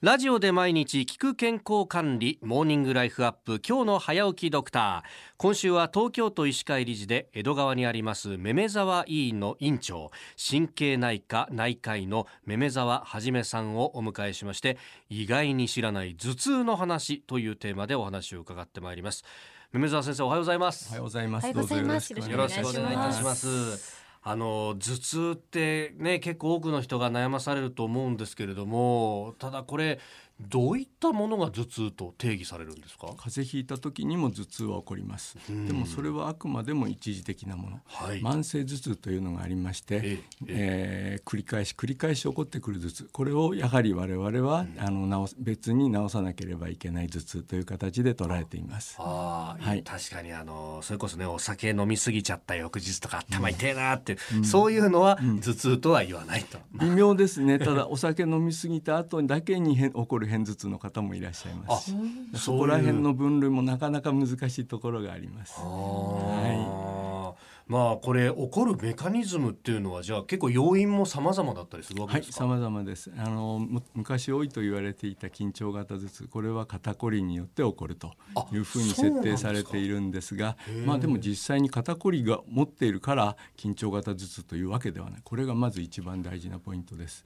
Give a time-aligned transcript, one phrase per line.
[0.00, 5.08] ラジオで毎日聞く健康管理モーニングライフアップ今日の早起きドクター。
[5.38, 10.12] 今週は東京都医師会理事で江戸川にありますめめ沢医院の院長。
[10.38, 19.24] 神経内科内科医のめめ沢はじめさんをお迎えしまして意外に知らない頭痛の話というテーマでお話を伺ってまいります。
[19.72, 20.90] めめ沢先生おはようございます。
[20.90, 21.48] おはようございます。
[21.48, 24.07] よろしくお願いいたします。
[24.30, 30.00] あの頭痛ってね結構多くの人が悩まされると思うんですけれどもただこれ
[30.40, 33.06] どういったものが頭痛と定義されるんですか？
[33.16, 35.36] 風邪ひいた時にも頭痛は起こります。
[35.48, 37.80] でもそれはあくまでも一時的なもの。
[37.84, 38.20] はい。
[38.20, 43.08] 慢性頭痛というのがありまして、ええー繰り返し繰り返し起こってくる頭痛。
[43.12, 48.96] これをやはり我々は、あの治す別に治さなければいけない頭痛という形で捉えています。
[48.98, 49.82] ああ、はい。
[49.82, 57.58] 確かにあのそれこそねお酒飲みすぎちゃった翌日とか頭痛いなって、そういうのは頭痛とは言わないと、微妙ですね。
[57.58, 61.96] ただお酒飲み過ぎた後だけに変起こる片頭痛の方もいらっしゃいますし。
[62.34, 65.54] あそこら辺の分類もなかなか難しいところがあります。
[65.58, 66.87] あー
[67.68, 73.12] まあこれ起こるメカニズムっていうのはじゃあ結構要因も様々だったりするわけはい、ですか、様々です。
[73.16, 78.14] あのむ昔多いと言われていた緊張型頭痛、これは肩こりによって起こると
[78.52, 85.20] いうふうに設定されているんですが、まあでも実際に肩こりが持っているから緊張型頭痛というわけではない。
[85.22, 87.24] これがまず一番大事なポイントです。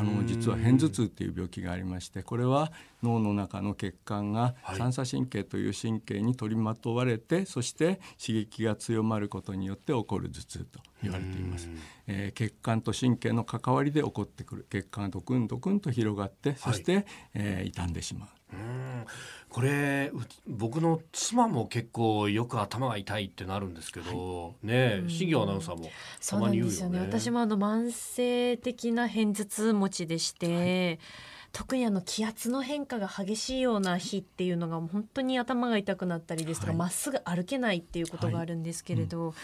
[0.00, 11.68] あの実は片頭痛っていう病気がありまして、これは脳の中の血管がはい三叉神経という神経に取りまとわれて、そして刺激が強まることによって起こる頭痛と言われています。
[12.06, 14.66] えー血管と神経の関わりで起こってくる。
[14.70, 18.28] 血管がドクンドクンと広がってそして、えー傷んでしまう。
[18.52, 19.04] うん。
[19.48, 26.68] これう僕の妻も結構よく頭が痛いってなるんですけど、ねえ新業アナウンサーもそうなたまに言うよね。
[26.68, 26.98] んですよね。
[27.00, 30.98] 私もあの慢性的な片頭痛持ちでして、
[31.52, 36.78] 特にあの気圧の変化が激しいような日っていうのが本当に頭が痛くなったりですとか、はい。
[36.78, 39.34] まっすぐ歩けないっていうことがあるんですけれど、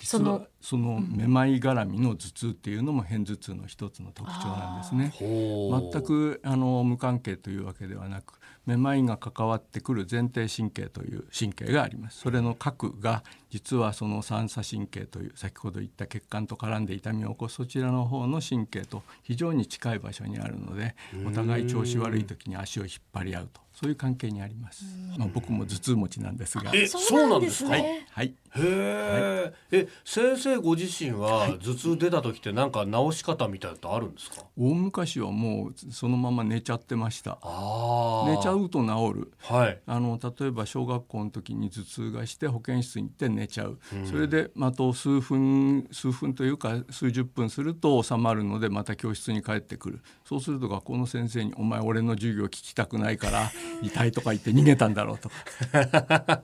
[0.00, 5.12] 実はそのめまい絡みの頭痛っていうのも片頭痛の一つの特徴なんですね。
[5.18, 8.34] 全くあの無関係というわけではなく
[8.66, 12.20] めまいが関わってくる前庭神経という神経があります。
[12.20, 24.84] それの核が実はその三叉神経という先ほど言った血管と絡んで痛みを起こすそちらの方の神経と非常に近い場所にあるのでお互い調子悪い時に足を引っ張り合うとそういう関係にあります、
[25.18, 26.70] まあ、僕も頭痛持ちなんですが。
[26.74, 27.70] えそうなんですか？
[27.72, 28.06] ね。
[28.10, 28.34] はい。
[28.56, 34.44] へえ、え先生ご自身は頭痛出た時ってなんか治し方みたいなのあるんですか？
[34.56, 37.38] 大昔はもうそのまま寝ちゃってました。
[37.42, 39.32] あ寝ちゃうと治る。
[39.40, 39.78] はい。
[39.86, 50.00] あの例えば小学校の時に頭痛がして保健室に行って寝ちゃう、それでまた数分数分というか数十分すると収まるのでまた教室に帰ってくる。
[50.24, 53.50] そうすると学校の先生に「お前俺の授業聞きたくないから
[53.82, 55.28] 痛い」とか言って逃げたんだろうと。
[55.28, 56.42] か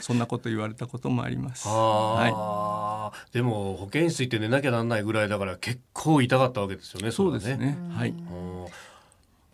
[0.00, 1.66] そんなこと言われたこともあります。
[1.66, 7.78] はあー、でも保健室行って寝なきゃなんないぐらいだから結構痛かったわけですよねい、そうですね。
[7.90, 8.14] はい。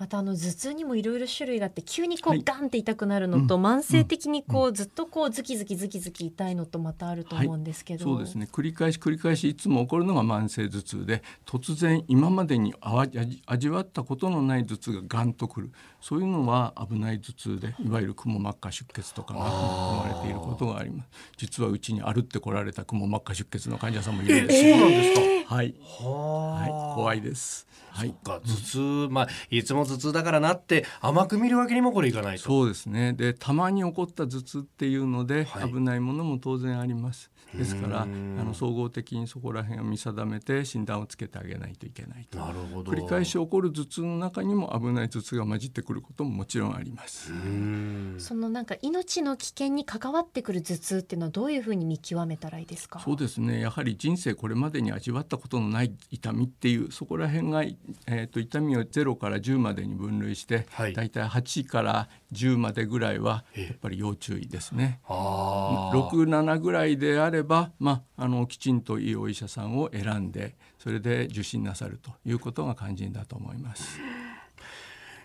[0.00, 2.40] うんまたあの頭痛にもいろいろ種類があって急にこはい。
[2.40, 8.46] うガンって痛くなるのと、慢性的にこうずっとこうズキズキズキズキ痛いのとまたあると思うんですけど、そうですね。
[8.52, 15.72] 繰り返し繰り返しいつも起こるのが慢性頭痛で突然今までにあわ味味わったことのない頭痛がガンとくる。
[16.00, 21.08] そういうのは危ない頭痛でいわゆるくも膜下出血とかが含まれていることがあります。
[21.36, 24.60] 実はうちに歩ってこられたくも膜下出血の患者さんもいるんです。
[24.60, 27.66] そうなんですか、はい、ははい、怖いです。
[27.90, 28.10] はい。
[28.10, 28.40] か。
[28.44, 32.42] 頭痛まあいつも頭痛だからなって甘く見るわけにもこれいかないと。
[32.44, 33.12] そうですね。
[33.12, 35.72] でたまに起こった頭痛っていうので、はい。
[35.72, 37.30] 危ないものも当然あります。
[37.54, 38.36] ですからあうん。
[38.36, 42.92] の総合的にそこら辺を見定めて診断をつけてあげないといけないとなるほど。
[42.92, 47.32] 繰り返し起こる頭痛の中にも危ない頭痛が混じってくることももちろんあります。
[47.32, 48.16] うん。
[48.18, 52.98] そのなんか命の危険に関わってくる頭痛っていうのはどういうふうに見極めたらいいですか？
[53.00, 53.60] そうですね。
[53.60, 65.00] やはり人生これまでに味わったことのない痛みっていうそこら辺が、えー、と痛みを0から10までに分類して、はいだいたい8から10までぐらいはええやっぱり要注意ですね。
[65.08, 74.00] あー67ぐらいであれば、まあ、あのきちんといいお医者さんを選んでそれで受診なさるということが肝心だと思います。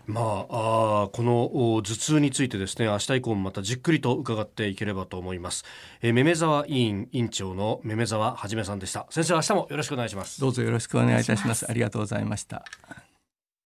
[0.08, 5.64] まああーこのお頭痛についてですね明日以降もまたじっくりと伺っていければと思います、
[6.02, 11.70] えー、めめ沢委員委員長のめめ沢はじめさんでした先生明日もよろしくお願いしますどうぞよろしくお願いいたします。
[11.70, 12.66] ありがとうございました。